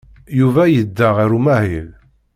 [0.39, 1.89] Yuba yedda ɣer umahil.